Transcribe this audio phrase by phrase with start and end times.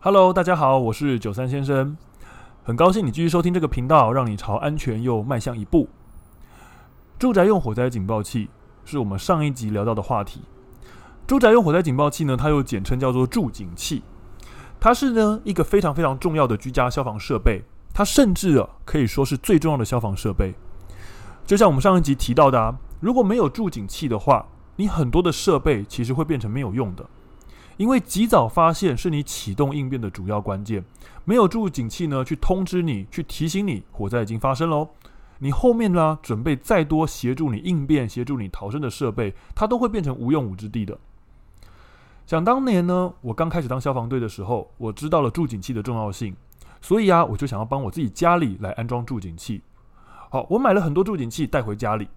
[0.00, 1.96] Hello，大家好，我是九三先生，
[2.62, 5.88] 很高兴你继续收听这个频道，让你朝安全又迈向一步。
[7.18, 8.48] 住宅用火灾警报器
[8.84, 10.42] 是我们上一集聊到的话题。
[11.26, 14.04] 住宅用火灾警报器呢，它又简称叫做住警器，
[14.78, 20.54] 它是呢一个非常非常重要的居家消防设备，它甚至啊可以说是最重要的消防设备。
[21.44, 27.04] 就像我们上一集提到的啊，如果没有住警器的话，你很多的设备其实会变成没有用的。
[27.78, 30.84] 因为及早发现是你启动应变的主要关键，
[31.24, 34.90] 没有住警器呢，去通知你，去提醒你火灾已经发生喽。
[35.38, 40.98] 你后面呢，准备再多协助你应变、协助你逃生的设备，它都会变成无用武之地的。
[42.26, 46.34] 想当年呢，我刚开始当消防队的时候，我知道了助警器的重要性，
[46.82, 49.62] 所以啊，我就想要帮我自己家里来安装助警器。
[50.30, 52.08] 好，我买了很多助警器带回家里。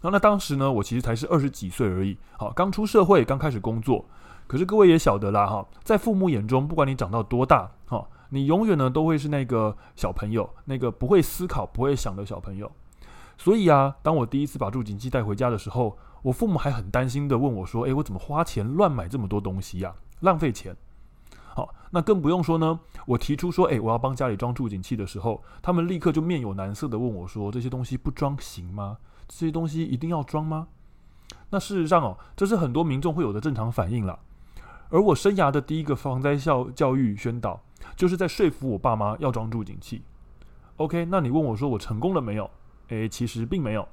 [0.00, 4.04] 然后那当时呢，我其实才是二十几岁而已，好，刚出社会，刚开始工作。
[4.52, 12.70] 可是各位也晓得啦，哈，在父母眼中，不管你长到多大，哈，你永远呢都会是那个小朋友，那个不会思考、不会想的小朋友。
[13.38, 19.94] 所以啊，当我第一次把助警器带回家的时候，我父母还很担心的问我说：“诶，我怎么花钱乱买这么多东西呀？
[20.20, 20.76] 浪费钱。”
[21.56, 28.98] 好，那更不用说呢，我提出说：“诶，我要帮家里装助警器的时候，他们立刻就面有难色的问我说：‘这些东西不装行吗？
[29.26, 30.68] 这些东西一定要装吗？’
[31.48, 34.18] 那事实上哦，这是很多民众会有的正常反应啦。
[34.92, 37.58] 而我生涯的第一个防灾教教育宣导，
[37.96, 40.02] 就是在说服我爸妈要装助警器。
[40.76, 42.50] OK，那你问我说我成功了没有？
[42.88, 43.88] 诶，其实并没有。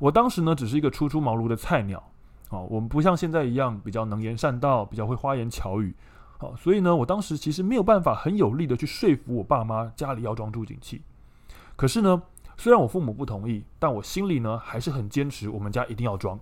[0.00, 2.02] 我当时呢，只是一个初出茅庐的菜鸟。
[2.50, 5.94] 哦，我们不像现在一样比较能言善道，比较会花言巧语。
[6.38, 11.00] 好，所以呢，我当时其实没有办法很有力的去说服我爸妈家里要装助警器。
[11.76, 12.20] 可是呢，
[12.56, 16.40] 虽然我父母不同意，但我心里呢还是很坚持，我们家一定要装。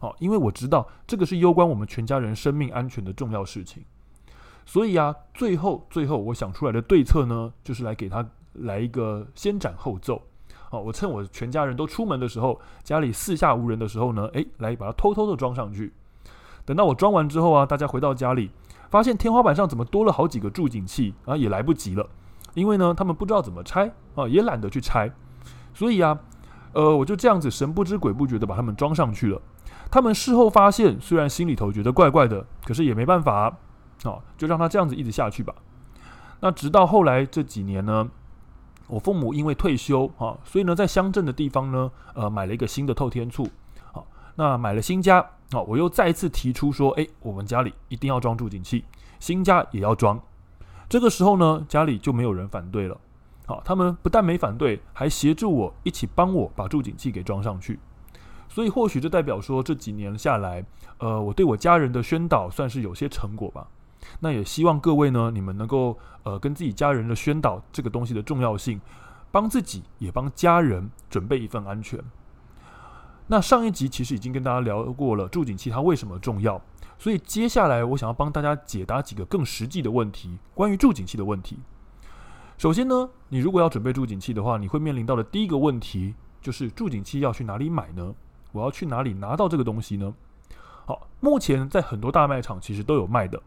[0.00, 3.82] 好，因为我知道这个是攸关我们全家人生命安全的重要事情，
[4.64, 10.22] 所以啊，最后最后我想出来的对策呢，就是来给他来一个先斩后奏。
[10.70, 15.92] 好，我趁我全家人都出门的时候，家里四下无人的时候呢，诶，来把它偷偷的装上去。
[16.64, 18.50] 等到我装完之后啊，大家回到家里，
[18.90, 22.06] 发现天花板上怎么多了好几个助警器啊，也来不及了，
[22.54, 25.10] 因为呢，他们不知道怎么拆啊，也懒得去拆，
[25.72, 26.20] 所以啊，
[26.74, 29.40] 呃，我就这样子神不知鬼不觉的把他们装上去了。
[29.90, 33.56] 他们事后发现，虽然心里头觉得怪怪的，可是也没办法，
[34.04, 35.54] 哦，就让他这样子一直下去吧。
[36.40, 38.08] 那直到后来这几年呢，
[38.86, 43.46] 我父母因为退休啊，所以呢，在乡镇的地方呢，呃，买了一个新的透天厝，
[43.92, 44.06] 好，
[44.36, 48.84] 那买了新家，好，我又再一次提出说，诶，我们家里一定要装助警器，
[49.18, 50.20] 新家也要装。
[50.88, 52.98] 这个时候呢，家里就没有人反对了，
[53.46, 57.80] 好，他们不但没反对，还协助我一起帮我把助警器给装上去。
[58.48, 60.64] 所以或许这代表说，这几年下来，
[60.98, 63.68] 呃，我对我家人的宣导算是有些成果吧。
[64.20, 68.80] 那也希望各位呢，你们能够呃跟自己家人的宣导这个东西的重要性，
[69.30, 72.02] 帮自己也帮家人准备一份安全。
[73.26, 76.60] 那上一集其实已经跟大家聊过了助警器它为什么重要，
[76.98, 81.58] 所以接下来我想要帮大家解答几个更实际的问题，关于助警器的问题。
[82.56, 88.14] 首先呢，你如果要准备助警器的话，你会面临到的第一个问题就是助警器要去哪里买呢？
[88.52, 90.14] 我要去哪里拿到这个东西呢？
[90.86, 93.42] 好，目前在很多大卖场其实都有卖的，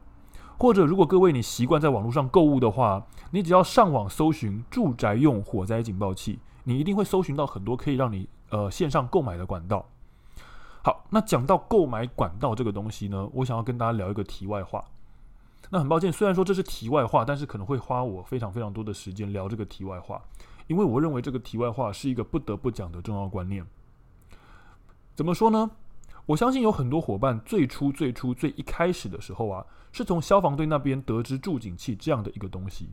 [0.57, 9.85] 或者如果各位你习惯在网络上购物的话，你只要上网搜寻住宅用火灾警报器，你一定会搜寻到很多可以让你呃线上购买的管道。
[10.83, 14.83] 好，那讲到购买管道这个东西呢，我想要跟大家聊一个题外话。
[15.69, 20.21] 那很抱歉，虽然说这是题外话，但是可能会花我非常非常多的时间聊这个题外话，
[20.67, 23.65] 因为我认为这个题外话是一个不得不讲的重要观念。
[25.15, 25.71] 怎么说呢？
[26.27, 32.89] 我相信有很多伙伴最初、最初、最一开始的时候啊，是从消防队那边得知助警器这样的一个东西。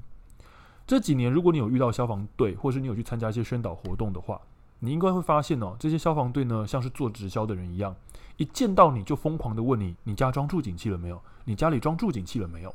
[0.87, 4.41] 这几年，如果你有遇到消防队，或是你有去参加一些宣导活动的话，
[4.81, 7.95] 你应该会发现哦，这些消防队呢，像是做直销的人一样，
[8.39, 11.23] 一见到你就疯狂地问你：你家装助警器了没有？
[11.45, 12.75] 你家里装助警器了没有？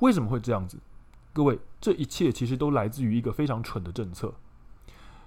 [0.00, 0.78] 为什么会这样子？
[1.32, 4.34] 各位，这一切其实都来自于一个非常蠢的政策。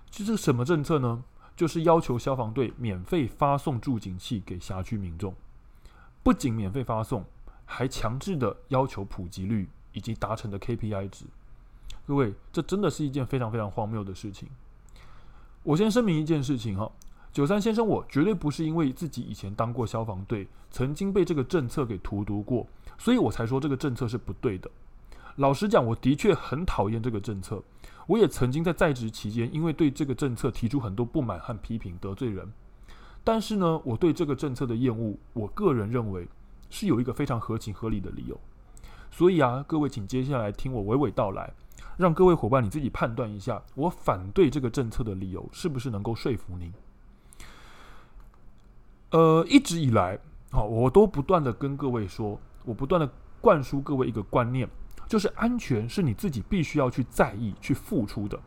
[0.09, 1.23] 这是什么政策呢？
[1.61, 5.31] 就是要求消防队免费发送助警器给辖区民众，
[6.23, 7.23] 不仅免费发送，
[7.65, 11.25] 还强制的要求普及率以及达成的 KPI 值。
[12.07, 14.49] 各位，这真的是一件非常非常荒谬的事情。
[15.61, 16.91] 我先声明一件事情哈，
[17.31, 22.65] 九三先生，我绝对不是因为自己以前当过消防队，曾经被这个政策给荼毒过，
[22.97, 24.67] 所以我才说这个政策是不对的。
[25.37, 27.63] 老实讲，我的确很讨厌这个政策。
[28.07, 32.51] 我也曾经在在职期间，因为对这个政策提出很多不满和批评，得罪人。
[33.23, 36.27] 但是呢，我对这个政策的厌恶，我个人认为
[36.69, 38.37] 是有一个非常合情合理的理由。
[39.11, 41.53] 所以啊，各位请接下来听我娓娓道来，
[41.97, 46.73] 让各位伙伴你自己判断一下，我反对这个政策的理由是不是能够说服您。
[49.11, 50.19] 呃，一直以来，
[50.49, 54.67] 好，我都不断的跟各位说，我不断的灌输各位一个观念，
[55.11, 58.39] 就是安全是你自己必须要去在意、去付出的。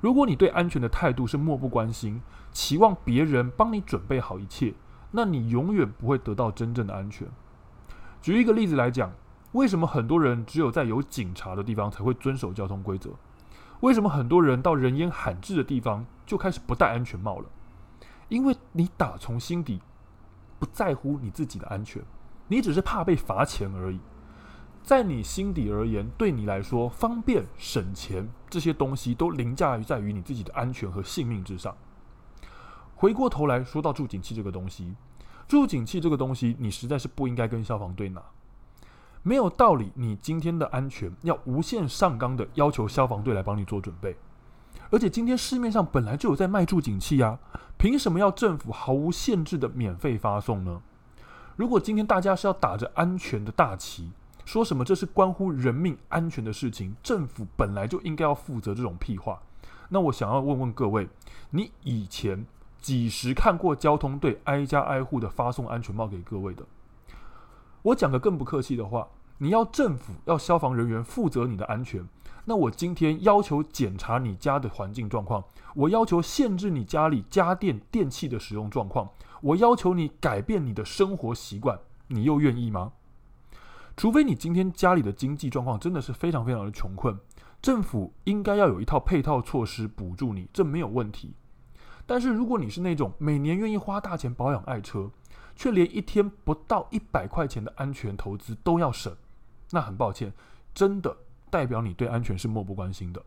[0.00, 2.22] 如果你对安全的态度是漠不关心，
[2.52, 4.72] 期望别人帮你准备好一切，
[5.10, 7.26] 那你永远不会得到真正的安全。
[8.22, 9.10] 举一个例子来讲，
[9.50, 13.10] 为什么很多人只有在有警察的地方才会遵守交通规则？
[13.80, 17.46] 为什么很多人到人烟罕至的地方就开始不戴安全帽了？
[18.28, 19.82] 因为你打从心底
[20.60, 22.00] 不在乎你自己的安全，
[22.46, 23.98] 你只是怕被罚钱而已。
[24.86, 31.76] 在你心底而言，对你来说，方便、省钱这些东西都凌驾于在于你自己的安全和性命之上。
[32.94, 34.94] 回过头来说到助警器这个东西，
[35.48, 38.22] 助警器这个东西，你实在是不应该跟消防队拿，
[39.24, 39.90] 没有道理。
[39.96, 44.16] 你今天的安全要无限上纲的要求消防队来帮你做准备，
[44.90, 47.40] 而且今天市面上本来就有在卖助警器呀，
[47.76, 50.80] 凭什么要政府毫无限制的免费发送呢？
[51.56, 54.12] 如果今天大家是要打着安全的大旗，
[54.46, 59.42] 说什么这是关乎人命安全的事情，政府本来就应该要负责这种屁话。
[59.88, 61.08] 那我想要问问各位，
[61.50, 62.46] 你以前
[62.80, 66.64] 几时看过交通队挨家挨户的发送安全帽给各位的？
[67.82, 69.08] 我讲个更不客气的话，
[69.38, 72.08] 你要政府要消防人员负责你的安全，
[72.44, 75.42] 那我今天要求检查你家的环境状况，
[75.74, 79.10] 我要求限制你家里家电电器的使用状况，
[79.40, 81.76] 我要求你改变你的生活习惯，
[82.06, 82.92] 你又愿意吗？
[83.96, 87.18] 除非你今天家里的经济状况真的是非常非常的穷困，
[87.62, 91.34] 政府应该要有一套配套措施补助你，这没有问题。
[92.04, 95.10] 但是如果你是那种每年愿意花大钱保养爱车，
[95.56, 99.16] 却连一天不到一百块钱的安全投资都要省，
[99.70, 100.32] 那很抱歉，
[100.74, 101.16] 真的
[101.48, 103.24] 代表你对安全是漠不关心的。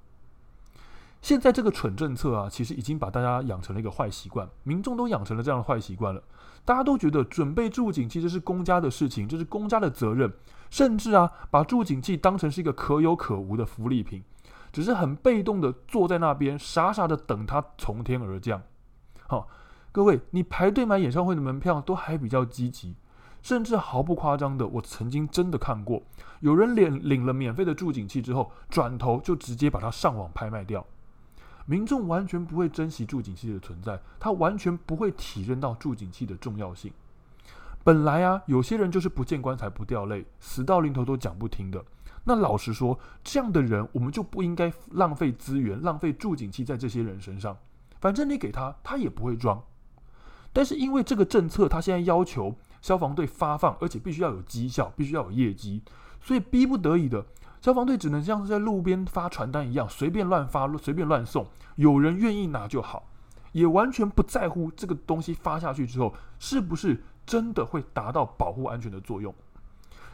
[1.21, 6.23] 现在这个蠢政策啊，其实已经把大家养成了一个坏习惯，民众都养成了这样的坏习惯了。
[6.63, 10.31] 大家都觉得准备住警器这是公家的事情，这是公家的责任。
[10.69, 14.23] 甚至啊，把住警器当成是一个可有可无的福利品，
[14.71, 18.61] 只是很被动的坐在那边，傻傻的等它从天而降。
[19.27, 19.47] 好，
[19.91, 22.95] 各位，你排队买演唱会的门票都还比较积极，
[23.41, 26.03] 甚至毫不夸张的，我曾经真的看过，
[26.41, 30.85] 有人领领了免费的住警器之后，转头就直接把它上网拍卖掉。
[31.69, 36.91] 民众完全不会珍惜助警器的存在，他完全不会体认到助警器的重要性。
[37.83, 41.85] 本来啊，有些人就是不见棺材不掉泪，死到临头都讲不听的。
[42.23, 47.55] 那老实说，这样的人我们就不应该浪费资源、浪费助警器在这些人身上。
[48.01, 49.63] 反正你给他，他也不会装。
[50.51, 55.83] 但是因为这个政策，他现在要求消防队发放，而且必须要有绩效，必须要有业绩，
[56.19, 57.23] 所以逼不得已的，
[57.61, 61.47] 消防队只能像是在路边发传单一样，随便乱发、随便乱送。
[61.75, 63.09] 有人愿意拿就好，
[63.51, 67.03] 也完全不在乎这个东西发下去之后是不是。
[67.25, 69.31] 真的会达到保护安全的作用，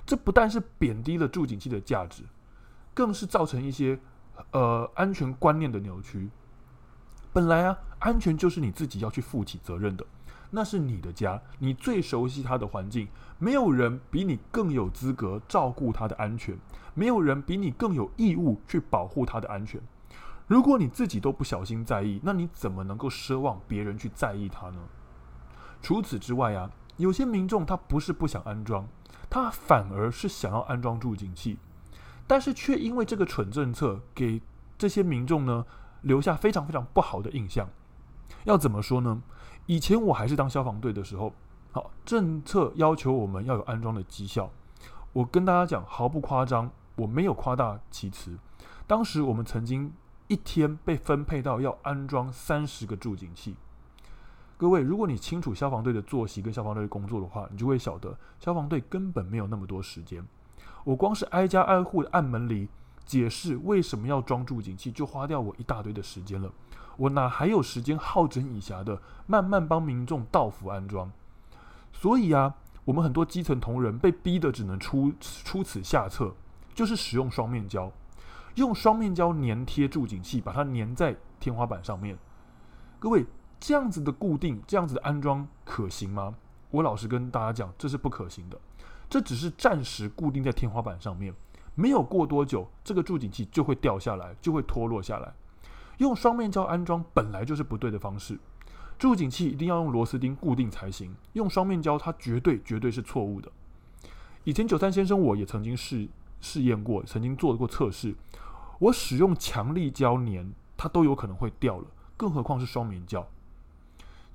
[0.06, 2.24] 这不但是贬低了助警器的价值，
[2.94, 3.98] 更是造成一些
[4.51, 6.30] 呃安全观念的扭曲。
[7.31, 10.06] 本来啊，安全就是你自己要去负起责任的，
[10.56, 16.57] 那是你的家，你最熟悉它的环境，没有人比你更有资格照顾它的安全，
[16.94, 19.82] 没有人比你更有义务去保护它的安全。
[20.48, 24.79] 如果你自己都不小心在意，那你怎么能够奢望别人去在意它呢？
[25.82, 26.72] 除此之外啊。
[26.98, 28.88] 有些民众他不是不想安装，
[29.29, 31.58] 他反而是想要安装助警器，
[32.25, 34.41] 但是却因为这个蠢政策，给
[34.77, 35.65] 这些民众呢
[36.03, 37.68] 留下非常非常不好的印象。
[38.46, 39.22] 要怎么说呢？
[39.67, 41.34] 以前我还是当消防队的时候，
[41.72, 44.50] 好，政策要求我们要有安装的绩效。
[45.12, 48.38] 我跟大家讲，毫不夸张，我没有夸大其词。
[48.86, 49.91] 当时我们曾经
[50.27, 53.55] 一天被分配到要安装三十个助警器。
[54.57, 60.25] 各位，如果你清楚消防队的作息跟消防队的工作的话，你就会晓得消防队根本没有那么多时间。
[60.84, 62.67] 我光是挨家挨户的按门铃
[63.05, 66.51] 解释为什么要装助警器，就花掉我一大堆的时间了。
[66.97, 71.12] 我哪还有时间好整以暇的慢慢帮民众到府安装？
[71.93, 76.33] 所以啊，我们很多基层同仁被逼得只能出出此下策，
[76.74, 77.91] 就是使用双面胶，
[78.55, 82.17] 用双面胶粘贴助警器，把它粘在天花板上面。
[83.00, 83.25] 各位。
[83.57, 86.35] 这样子的固定，这样子的安装可行吗？
[86.69, 88.59] 我老实跟大家讲，这是不可行的。
[89.09, 91.33] 这只是暂时固定在天花板上面，
[91.75, 95.34] 没有过多久，这个助警器就会掉下来，就会脱落下来。
[95.98, 98.39] 用双面胶安装本来就是不对的方式，
[98.98, 101.13] 助警器一定要用螺丝钉固定才行。
[101.34, 103.51] 用双面胶，它绝对绝对是错误的。
[104.44, 106.08] 以前九三先生我也曾经试
[106.41, 108.15] 试验过，曾经做过测试。
[108.79, 113.25] 我使用强力胶粘，它都有可能会掉了，更何况是双面胶。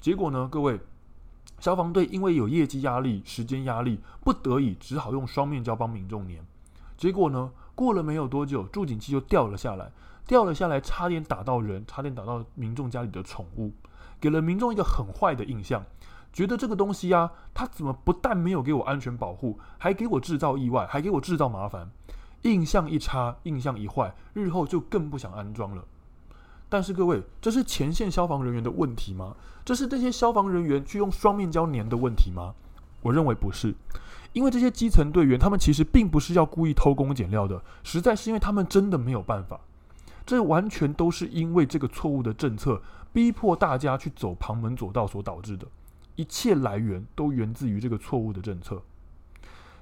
[0.00, 0.80] 结果呢，各位，
[1.58, 6.36] 消防队因为有业绩压力、时间压力，不得已只好用双面胶帮民众粘。
[7.00, 9.90] 结果呢，过了没有多久，助警器就掉了下来，
[10.26, 13.72] 掉了下来，差点打到人，差点打到民众家里的宠物，
[14.20, 15.82] 给了民众一个很坏的印象，
[16.30, 21.90] 觉得这个东西啊，它怎么不但没有给我安全保护，还给我制造意外，还给我制造麻烦。
[22.42, 25.82] 印象一差，印象一坏，日后就更不想安装了。
[26.68, 29.34] 但是各位，这是前线消防人员的问题吗？
[29.64, 32.54] 这是这些消防人员去用双面胶粘的问题吗？
[33.00, 33.74] 我认为不是，
[34.32, 39.60] 因为这些基层队员他们其实并不是要故意偷工减料的，实在是因为他们真的没有办法。
[40.24, 42.80] 这完全都是因为这个错误的政策
[43.12, 45.66] 逼迫大家去走旁门左道所导致的，
[46.16, 48.82] 一切来源都源自于这个错误的政策。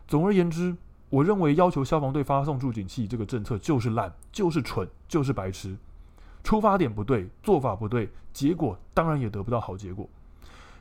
[0.06, 0.76] 总而言之。
[1.10, 5.74] 我认为要求消防队发送助警器这个政策就是烂，就是蠢，就是白痴。
[6.44, 10.06] 出发点不对，做法不对，结果当然也得不到好结果。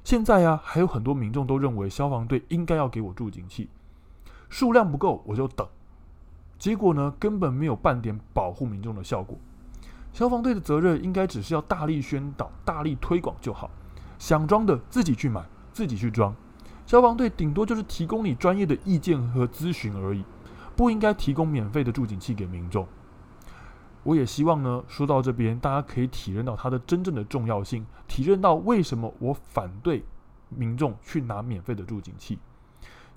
[0.07, 3.67] 现在啊，还有很多民众都认为消防队应该要给我助警器，
[4.47, 5.67] 数量不够我就等。
[6.57, 9.37] 结果呢，根本没有半点保护民众的效果。
[10.13, 13.69] 消防队的责任应该只是要大力宣导、大力推广就好，
[14.17, 16.33] 想装的自己去买，自己去装。
[16.85, 20.23] 消防队顶多就是提供你专业的意见和咨询而已，
[20.73, 22.87] 不应该提供免费的助警器给民众。
[24.07, 30.01] 我也希望呢，说到这边，大家可以体认到它的真正的重要性，体认到为什么我反对
[30.47, 32.39] 民众去拿免费的助警器。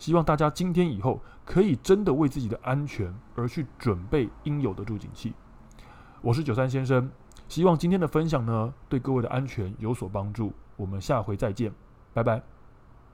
[0.00, 5.32] 希望大家今天以后可以真的为自己的安全而去准备应有的助警器。
[6.22, 7.08] 我是九三先生，
[7.48, 10.52] 希望今天的分享呢，对各位的安全有所帮助。
[10.74, 11.72] 我们下回再见，
[12.12, 12.59] 拜拜。